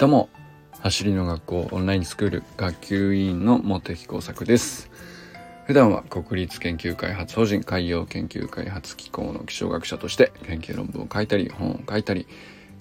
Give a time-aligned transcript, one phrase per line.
[0.00, 0.30] どうも
[0.80, 4.90] 走りの学校オンラインスクール学級委員の茂木工作です。
[5.66, 12.26] 普段は国立研究開発法人海洋研究開発機構の気象学者として研究論文を書いたり本を書いたり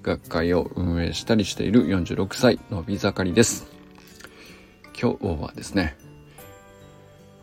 [0.01, 3.67] 学会を運営したりしている46歳のび盛りです。
[4.97, 5.97] 今日はですね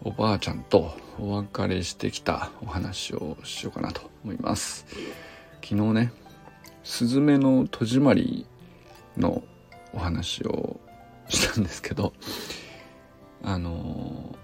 [0.02, 4.86] おばあちゃんとお別れしてきたお話をしようかなと思います。
[5.62, 6.12] 昨日ね
[6.82, 8.46] スズメの戸締まり
[9.18, 9.42] の
[9.96, 10.78] お話を
[11.28, 12.12] したんですけど
[13.42, 14.36] あの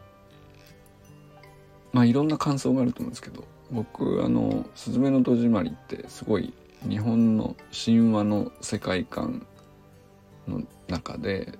[1.92, 6.52] まあいろんな感想があると思うんですけど僕あの「すずめの戸締まり」ってすごい
[6.88, 9.46] 日本の神話の世界観
[10.48, 11.58] の中で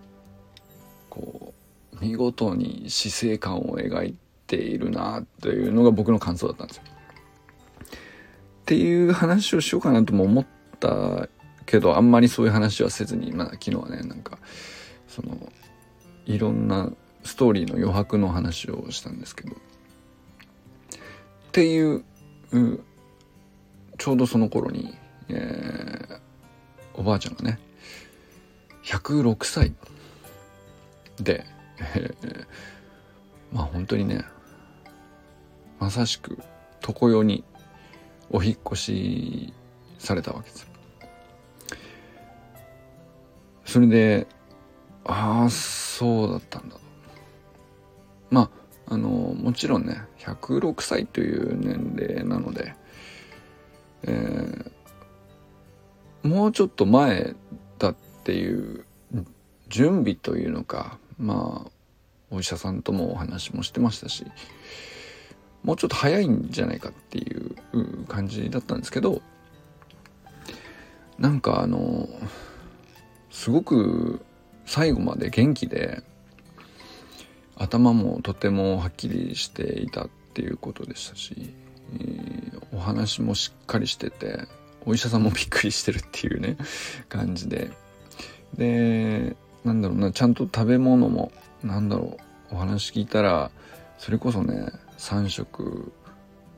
[1.10, 1.52] こ
[1.93, 6.82] う見事に死生観を描いているなというのが僕の感想だったんですよ。
[6.84, 10.46] っていう話をしようかなとも思っ
[10.80, 11.29] た
[11.66, 14.38] けどあんまりそういう話はせずにまだ昨日はねなんか
[15.09, 15.52] その
[16.27, 16.91] いろんな
[17.24, 19.52] ストーリーの余白の話をしたんですけど。
[19.52, 19.57] っ
[21.52, 22.02] ていう
[23.99, 24.95] ちょうどその頃に、
[25.29, 26.21] えー、
[26.95, 27.59] おばあちゃんがね
[28.85, 29.74] 106歳
[31.21, 31.45] で、
[31.95, 32.47] えー、
[33.52, 34.24] まあ本当にね
[35.79, 36.38] まさしく
[36.80, 37.45] 常世に
[38.30, 39.52] お引越し
[39.99, 40.71] されたわけです
[43.73, 44.26] それで
[45.06, 46.76] ああそうだったんだ。
[48.29, 48.51] ま
[48.87, 52.74] ああのもちろんね106歳という年齢なので、
[54.02, 57.34] えー、もうちょっと前
[57.79, 58.84] だっていう
[59.70, 61.70] 準備というのかまあ
[62.30, 64.26] お医者さんともお話もしてましたし
[65.62, 67.56] もうちょっと早いんじゃないかっていう
[68.06, 69.22] 感じだったんですけど
[71.19, 72.06] なんかあの
[73.43, 74.25] すごく
[74.66, 76.04] 最後まで元気で
[77.56, 81.53] 頭もとてもはっきりしていたっていうことでしたし、
[81.98, 84.42] えー、お話もしっかりしてて
[84.86, 86.56] お医者さんもびっくりしてるっていうね
[87.08, 87.72] 感じで。
[88.54, 91.32] でなんだろうなちゃんと食べ物も
[91.64, 92.19] なんだろ
[92.53, 93.50] うお話聞いたら
[93.98, 95.91] それこそね3食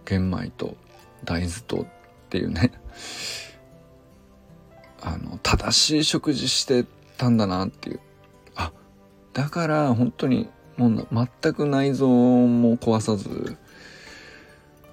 [0.05, 0.77] 玄米と
[1.25, 1.87] 大豆とっ
[2.29, 2.73] ていうね
[5.05, 6.85] あの正しい食事して
[7.19, 8.01] たんだなっていう。
[8.57, 8.73] あ
[9.33, 11.09] だから本当にもう
[11.43, 13.57] 全く内臓も壊さず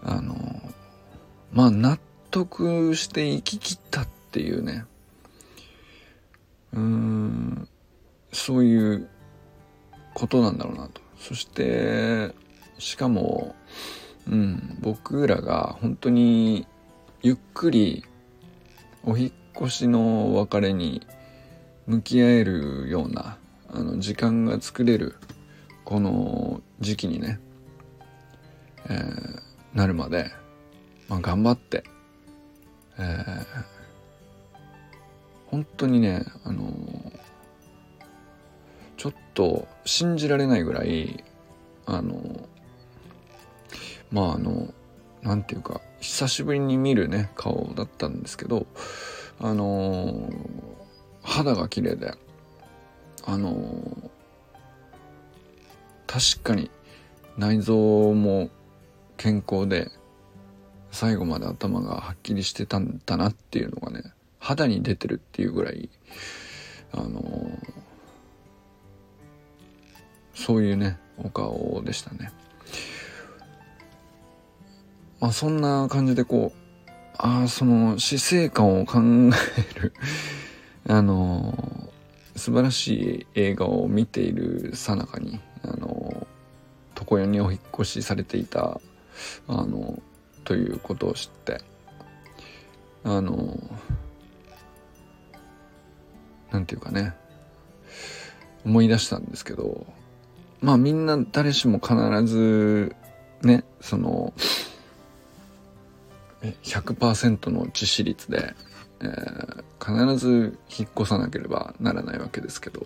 [0.04, 0.36] あの
[1.52, 1.98] まあ納
[2.30, 4.86] 得して生き切ったっていうね。
[6.74, 7.68] うーん
[8.34, 9.10] そういう
[10.14, 11.02] ことなんだろうなと。
[11.18, 12.34] そして
[12.80, 13.56] しかも
[14.28, 16.68] うん僕らが本当に
[17.22, 18.04] ゆっくり
[19.04, 21.06] お引っ越しの別れに
[21.88, 23.38] 向き合えるような
[23.70, 25.16] あの時間が作れる
[25.84, 27.40] この時期にね、
[28.90, 29.42] えー、
[29.74, 30.32] なるまで、
[31.08, 31.84] まあ、頑張って、
[32.98, 33.46] えー、
[35.48, 37.12] 本当にね、あのー、
[38.98, 41.24] ちょっと信じられないぐらい
[41.86, 42.48] あの
[44.12, 44.74] まああの
[45.24, 48.66] なんていうか久しぶりに見るね顔だったんですけど
[49.44, 50.32] あのー、
[51.24, 52.14] 肌が綺麗で
[53.26, 54.10] あのー、
[56.06, 56.70] 確かに
[57.40, 58.52] 内臓も
[59.18, 59.90] 健康で
[60.92, 64.04] 最後まで頭がはっきりしてたんだなっていうのがね
[64.38, 65.90] 肌に出てるっていうぐらい
[66.92, 67.58] あのー、
[70.36, 72.32] そういうねお顔でしたね。
[75.20, 76.61] まあそんな感じでこう
[77.24, 79.94] ああ、その死生観を考える
[80.90, 81.90] あの
[82.36, 86.26] 素晴らしい映画を見ているさなかに、あの
[87.00, 88.82] 床屋にお引越しされていた、
[89.48, 90.02] あの
[90.46, 91.62] ということを知って、
[93.04, 93.56] あの
[96.50, 97.14] なんていうかね、
[98.66, 99.86] 思い出したんですけど、
[100.60, 101.96] まあみんな誰しも必
[102.26, 102.96] ず、
[103.44, 104.34] ね、その、
[106.42, 108.54] 100%の致死率で、
[109.02, 112.86] えー、必ず引っ越さなければならないわけですけど。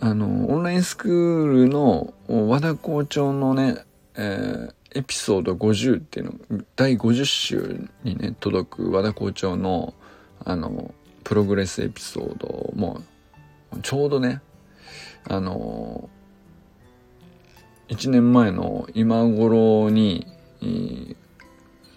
[0.00, 3.78] あのオンラインスクールの和田校長のね、
[4.16, 9.94] えー、エピソード50っていうの第50週にね届く和田校長の
[10.44, 10.92] あの
[11.22, 13.00] プログレスエピソードも
[13.82, 14.42] ちょうどね
[15.26, 16.10] あの
[17.88, 20.26] 1年前の今頃に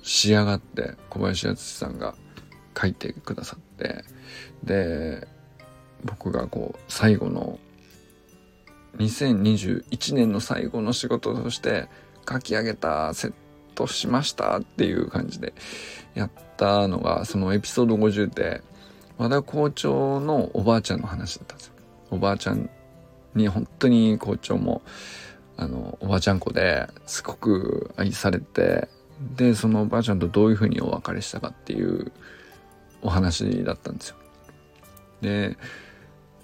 [0.02, 2.16] 仕上がって小林敦さんが
[2.80, 4.04] 書いてくださっって
[4.64, 5.28] で
[6.04, 7.60] 僕がこう最後の
[8.98, 11.88] 2021年の最後の仕事として
[12.28, 13.34] 書き上げたセッ
[13.76, 15.54] トしましたっていう感じで
[16.16, 18.64] やったのがそのエピソード50で
[19.18, 21.74] 和田校長のおばあちゃんの話だったんですよ。
[22.10, 22.70] おばあちゃん
[23.36, 24.82] に本当に校長も
[25.58, 28.88] あのおばあちゃん子ですごく愛されて
[29.36, 32.12] でそのおばあちゃんとどういうふうにお別れしたかっていう
[33.02, 34.16] お話だったんですよ。
[35.22, 35.58] で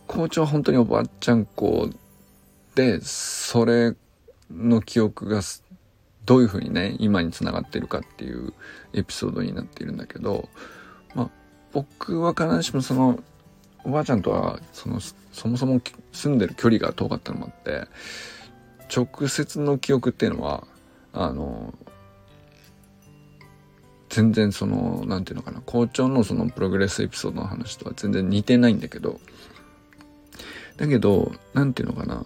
[0.08, 1.90] 校長は本当におばあちゃん子
[2.76, 3.96] でそれ
[4.52, 5.42] の記憶が
[6.26, 8.54] どういうふうにね今につながってるかっていう
[8.94, 10.50] エピソードになっているんだけど、
[11.16, 11.30] まあ、
[11.72, 13.20] 僕は必ずしもその
[13.84, 15.82] おばあちゃんとはそのそもそも
[16.12, 17.88] 住んでる距離が遠かったのもあって
[18.96, 20.68] 直接の記憶っていうのは
[21.14, 21.74] あの
[24.10, 29.20] 全然その何て言うのかな校長のそのプログレスエピソードの話とは全然似てないんだけど
[30.78, 32.26] だけど何て言うのかな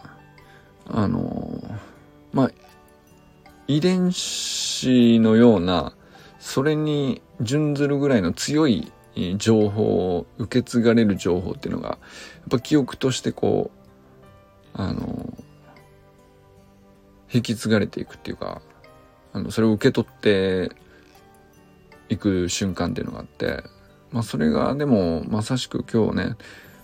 [0.88, 1.64] あの
[2.34, 2.52] まあ
[3.68, 5.94] 遺伝子のような
[6.40, 8.92] それに準ずるぐらいの強い
[9.38, 11.98] 情報を受け継がれる情報っていうのがやっ
[12.50, 13.72] ぱ記憶としてこ
[14.76, 15.34] うあの
[17.34, 18.62] 引き継がれていくっていうか
[19.34, 20.72] あのそれを受け取って
[22.10, 23.64] いく瞬間っていうのがあって
[24.12, 26.36] まあそれがでもまさしく今日ね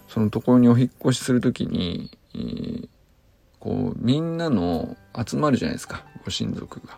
[0.08, 2.12] そのところにお引っ越しする時に
[3.60, 6.98] こうみんなの集まるじゃないですかご親族が。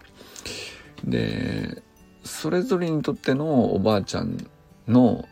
[1.03, 1.83] で
[2.23, 4.49] それぞれにとってのおばあちゃん
[4.87, 5.27] の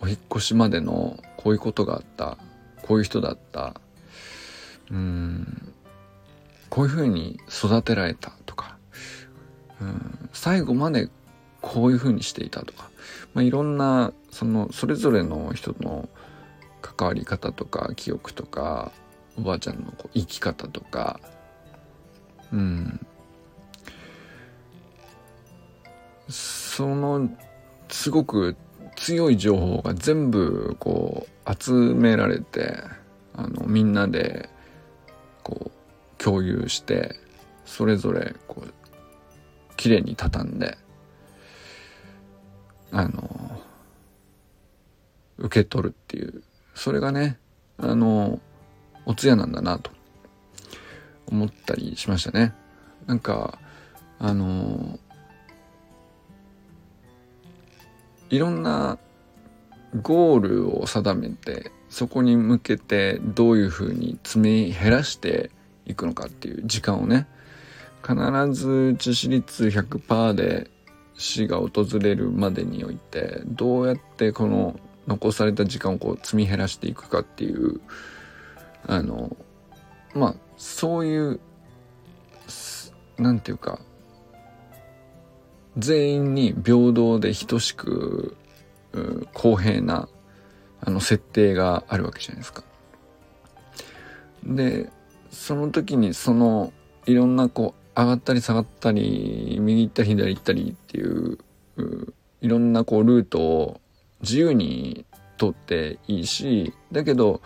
[0.00, 2.36] お引っ越しまでのこういうことがあった
[2.82, 3.80] こういう人だった
[4.90, 5.72] うん
[6.70, 8.76] こういうふうに育てられたとか
[9.80, 11.08] うん最後まで
[11.60, 12.90] こういうふうにしていたとか、
[13.34, 16.08] まあ、いろんなそのそれぞれの人の
[16.80, 18.92] 関わり方とか記憶とか
[19.36, 21.20] おばあちゃんのこう生き方とか
[22.52, 23.06] うん。
[26.28, 27.30] その
[27.88, 28.54] すごく
[28.96, 32.76] 強い情報が全部こう集められて
[33.34, 34.50] あのみんなで
[35.42, 35.77] こう
[36.28, 37.16] 共有して
[37.64, 38.74] それぞれこう
[39.76, 40.76] 綺麗に畳んで
[42.92, 43.62] あの
[45.38, 46.42] 受け取るっていう
[46.74, 47.38] それがね
[47.78, 48.40] あの
[49.06, 49.90] お通夜なんだなと
[51.28, 52.52] 思ったりしましたね。
[53.06, 53.58] なんか
[54.18, 54.98] あの
[58.28, 58.98] いろんな
[60.02, 65.50] ゴールを定めてそこに向けてどういうふうに積み減らして
[65.88, 67.26] いくのかっていう時間をね
[68.02, 68.14] 必
[68.52, 70.70] ず致死率100%で
[71.14, 77.80] 死が訪れるまでにおいてどうやってこの残された時間をこう積み減らしていくかっていう
[78.86, 79.36] あの
[80.14, 81.40] まあそういう
[83.18, 83.80] なんていうか
[85.76, 88.36] 全員に平等で等しく
[89.32, 90.08] 公平な
[90.80, 92.62] あの設定があるわけじゃないですか。
[94.44, 94.90] で
[95.30, 96.72] その時にその
[97.06, 101.38] いろんなこう上がったり下がったり右行ったり左行ったりっていう
[102.40, 103.80] いろんなこうルートを
[104.20, 105.04] 自由に
[105.38, 107.40] 通っていいしだけど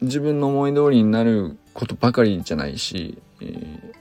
[0.00, 3.94] 自分の思い通りになることばかりじゃないし、えー、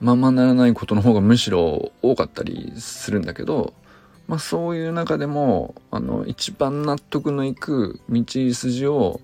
[0.00, 3.74] ままならないことの方がむしろ多かったりするんだけど、
[4.28, 9.20] まあそういう中でも、あの、一番納得のいく道筋を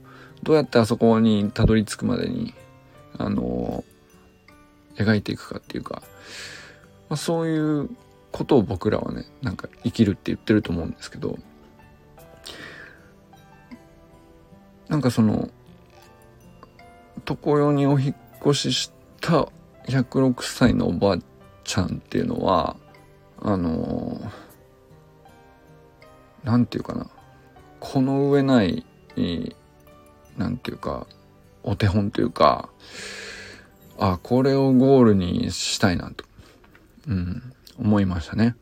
[0.47, 2.55] どうやってあそこにたどり着くまでに、
[3.19, 3.83] あの、
[4.95, 6.05] 描いていくかっていうか、
[7.09, 7.91] まあ、そういう
[8.31, 11.37] ことを僕らはね、なんか生きるって言ってると思うんですけど、
[14.89, 15.51] なんかその、
[17.25, 19.49] 常世にお引越しした
[19.89, 21.19] 106歳のおばあ
[21.65, 22.77] ちゃんっていうのは、
[23.43, 27.11] あのー、なんていうかな、
[27.81, 28.87] この上ない、
[30.37, 31.07] なんていうか、
[31.63, 32.69] お手本というか、
[33.99, 36.25] あ、これをゴールにしたいなと、
[37.09, 38.57] うん、思いましたね。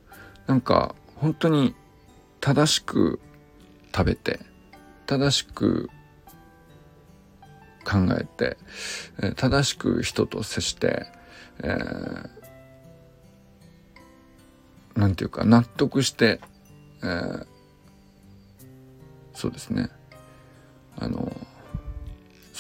[0.47, 1.75] なんか、本当に
[2.41, 3.21] 正しく
[3.95, 4.41] 食べて、
[5.07, 5.89] 正しく
[7.85, 8.57] 考えて、
[9.37, 11.07] 正しく人と接して、
[11.63, 16.41] えー、なんていうか納得して、
[17.03, 17.47] えー、
[19.35, 19.91] そうですね
[20.97, 21.33] あの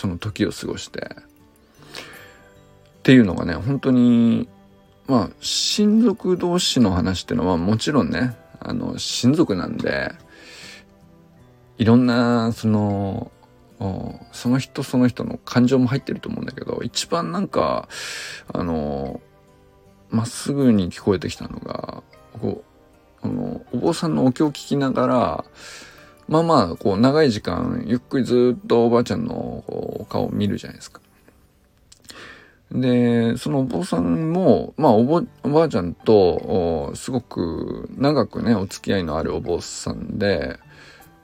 [0.04, 1.00] その時を過ごして。
[1.00, 1.02] っ
[3.02, 4.48] ていうのがね本当に
[5.06, 10.12] まあ親族同士の話っていうのはもちろんねあの親族なんで
[11.78, 13.30] いろんなその
[14.32, 17.88] その人その人の感情も入ってると思うんだけど一番なんか
[18.52, 19.22] あの
[20.10, 22.02] まっすぐに聞こえてきたのが
[22.40, 22.62] こ
[23.22, 25.44] うあのお坊さんのお経を聞きながら
[26.28, 31.00] まあまあこう長い時間ゆっくりずっとおばあちゃんの顔を見るじゃないですか。
[32.72, 40.58] で、そのお坊さんも、まあおばおばあちゃんとすごく長くね、お付き合いのあるお坊さんで、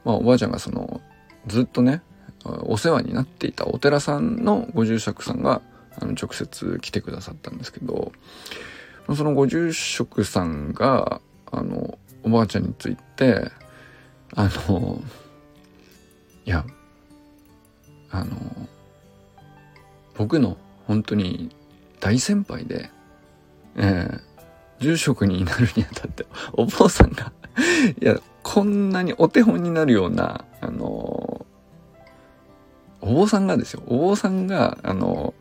[0.05, 1.01] まあおばあちゃんがその
[1.47, 2.03] ずっとね、
[2.45, 5.63] お世話になっていたお寺さんのご住職さんが
[5.99, 8.13] あの直接来てくださったんですけど、
[9.17, 13.51] そのご住職さんが、あの、おばあちゃんについて、
[14.35, 15.03] あの、
[16.45, 16.65] いや、
[18.11, 18.37] あの、
[20.17, 20.57] 僕の
[20.87, 21.55] 本当に
[22.01, 22.91] 大先輩で、
[23.77, 24.21] えー、
[24.81, 27.33] 住職になるにあたって、お坊さんが
[28.01, 31.47] いや、こんなにお手本になるような、あの
[33.01, 35.35] お坊さんがですよ、お坊さんが、あの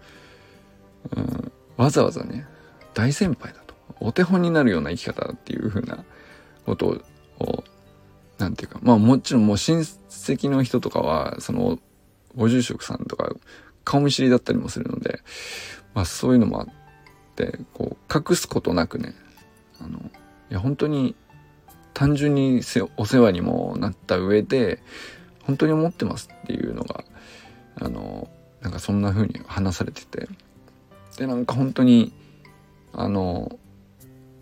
[1.15, 2.45] うん、わざわざね、
[2.93, 3.75] 大先輩だと。
[3.99, 6.03] お手本になるような生き方っていうふうな
[6.65, 6.97] ことを、
[8.39, 11.77] なんていうか、まあもちろんもう親戚の人とかは、その、
[12.35, 13.35] ご住職さんとか
[13.83, 15.19] 顔見知りだったりもするので、
[15.93, 16.67] まあそういうのもあっ
[17.35, 19.13] て、こう、隠すことなくね、
[19.81, 21.15] あの、いや本当に
[21.93, 22.61] 単純に
[22.97, 24.81] お世話にもなった上で、
[25.43, 27.03] 本当に思ってますっていうのが、
[27.75, 28.29] あの、
[28.61, 30.29] なんかそんな風に話されてて、
[31.17, 32.13] で、なんか本当に、
[32.93, 33.59] あの、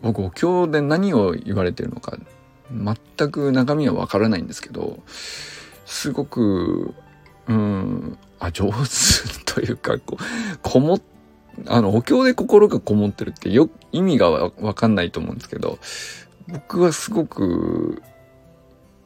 [0.01, 2.18] 僕お経で何を言われてるのか、
[2.71, 5.00] 全く中身はわからないんですけど、
[5.86, 6.93] すごく、
[7.47, 11.00] うん、あ、上手というか、こう、こも、
[11.65, 15.79] あの、お経で心がこもってるってよ、意味がわかんないと思うんですけど、
[16.47, 18.01] 僕はすごく、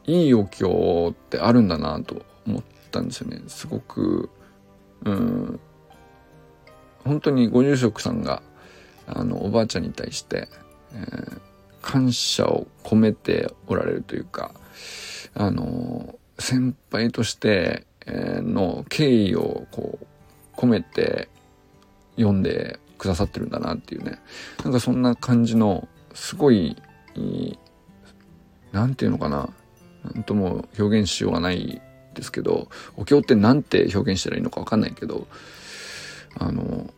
[0.04, 3.42] いいお経ってあるんだなと思ったんですよね。
[3.46, 4.30] すごく、
[5.04, 5.60] うん、
[7.04, 8.42] 本当にご住職さんが、
[9.06, 10.48] あの、おばあちゃんに対して、
[10.94, 11.40] えー、
[11.82, 14.54] 感謝を込めておられるというか、
[15.34, 21.28] あの、先輩として、の敬意をこう込めて
[22.16, 24.18] 読んでくださってるんだなっていうね。
[24.64, 26.76] なんかそんな感じのすごい
[28.72, 29.50] 何て言うのかな。
[30.04, 31.80] 何とも表現しようがない
[32.14, 35.26] ですけどお経って何て表現したらいいのか分かんないけど
[36.38, 36.90] あの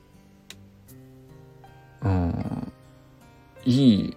[2.02, 2.72] うん
[3.66, 4.16] いい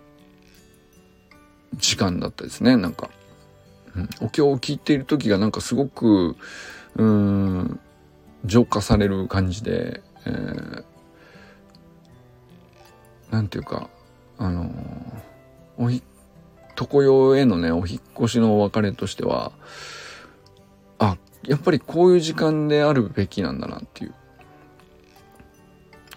[1.98, 3.10] 時間だったですねなんか、
[3.96, 6.38] うん、お経を聞いている時がなんかすごく
[6.98, 7.80] うん、
[8.46, 10.84] 浄化される感じで、えー、
[13.30, 13.90] なんていうか、
[14.40, 14.72] あの
[15.78, 16.02] おひ、
[16.80, 19.52] 床用へのね、お引越しのお別れとしては、
[20.98, 24.16] あ、やっぱりこういう時間であるべきなんだなっていう。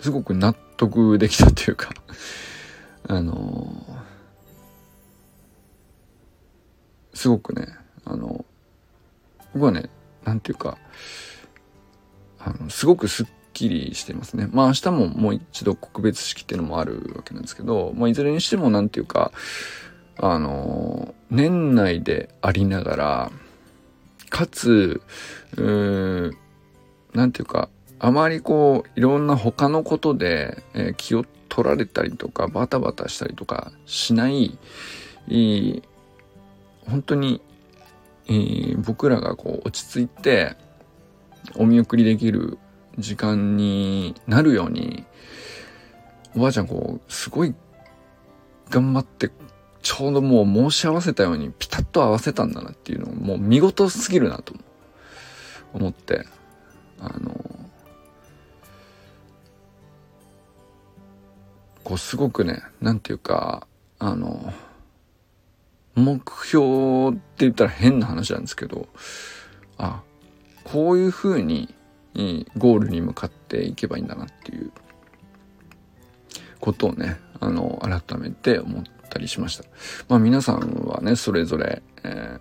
[0.00, 1.90] すごく納得できたっていうか。
[3.06, 3.99] あの
[7.20, 7.66] すごくね、
[8.06, 8.46] あの、
[9.52, 9.90] 僕はね、
[10.24, 10.78] なんていうか、
[12.38, 14.48] あの、すごくスッキリしてますね。
[14.50, 19.32] まあ明日ももう一度告別式っていうのもあるわけなんですけど、まあいずれにしてもなんていうか、
[20.16, 23.32] あの、年内でありながら、
[24.30, 25.02] かつ、
[25.58, 26.34] うー
[27.12, 34.58] なんていうか、あまりこう、いろんな他のことで、えー、気を取られたりとか、バタバタしたりとかしない、
[35.28, 35.82] いい
[36.90, 37.40] 本当に
[38.30, 40.56] えー、僕らがこう落ち着いて
[41.56, 42.58] お見送りできる
[42.96, 45.04] 時間になるように
[46.36, 47.54] おばあちゃんこうすごい
[48.68, 49.32] 頑張って
[49.82, 54.54] ちょうどもう申し合わせたようにピタッと合わせたんだなっていうのもう見事すぎるなと
[55.72, 56.24] 思って
[57.00, 57.32] あの
[61.82, 63.66] こうすごくねなんていうか
[63.98, 64.52] あの
[66.00, 68.88] 目標って言ったら変な話なんですけど、
[69.78, 70.02] あ、
[70.64, 71.74] こういう風に
[72.56, 74.72] ゴールに向かっていけばいいんだなっていう
[76.60, 79.64] ことをね、あの、改めて思ったりしました。
[80.08, 82.38] まあ皆さんはね、それぞれ、え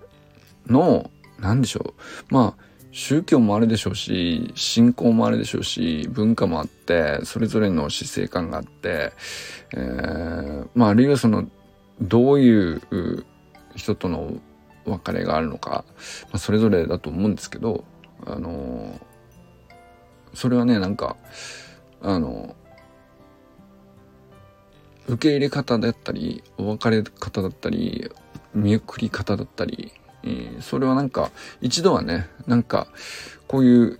[0.67, 1.93] ー、の、何でしょ
[2.29, 2.33] う。
[2.33, 9.13] まあ、宗教もあるでしょうし、信仰もあるでしょうし、文化もあって、それぞれの死生観があって、
[9.73, 11.47] えー、まああるいはその、
[12.01, 13.25] どういう
[13.79, 14.33] 人との
[14.85, 15.83] 別れがあるのか、
[16.25, 17.83] まあ、それぞれだと思うんですけど
[18.25, 18.99] あの
[20.33, 21.15] それはねなんか
[22.01, 22.55] あの
[25.07, 28.11] 受け入れ方だったりお別れ方だったり
[28.53, 29.91] 見送り方だったり、
[30.23, 31.31] えー、それはなんか
[31.61, 32.87] 一度はねなんか
[33.47, 33.99] こういう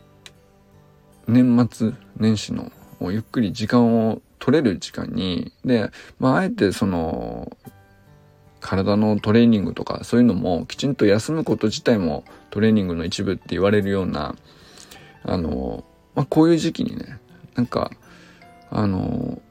[1.28, 2.72] 年末年始の
[3.02, 7.56] ゆっくり時間を取れる時間にで、まあ、あえてその
[8.60, 14.36] 体のトレーニングとかそういうのもきちんと休むこと自体もトレーニングの一部って言われるような
[15.24, 15.84] あの、
[16.16, 17.20] まあ、こういう時期にね
[17.56, 17.92] なんか
[18.70, 19.42] あの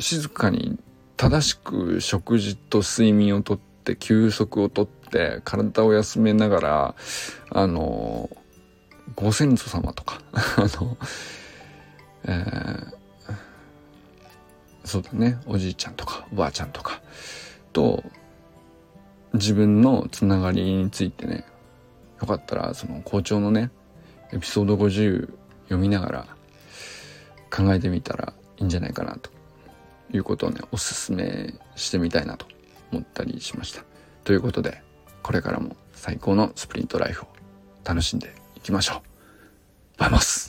[0.00, 0.78] 静かに
[1.16, 6.94] 正しく食事と睡眠をとって休息をとって体を休めながら
[7.50, 8.30] あの
[9.16, 10.96] ご先祖様とか あの、
[12.24, 12.94] えー、
[14.88, 15.38] そうだね。
[15.46, 17.00] おじいちゃんとかおばあちゃんとか。
[17.72, 18.02] と
[19.34, 21.44] 自分のつながりについてね。
[22.20, 23.70] よかったらその校長のね
[24.32, 25.30] エピソード50
[25.64, 26.26] 読みながら
[27.54, 29.30] 考えてみたらいいんじゃないかなと。
[30.10, 32.46] いうことをねおすすめしてみたいなと
[32.92, 33.84] 思ったりしました。
[34.24, 34.82] ということで
[35.22, 37.28] これからも最高のスプリントライフを
[37.84, 39.02] 楽しんでいきましょ
[39.96, 39.98] う。
[39.98, 40.47] バイバス